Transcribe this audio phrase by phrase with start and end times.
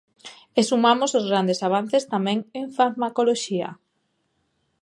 [0.59, 3.69] E sumamos os grandes avances tamén en farmacoloxía.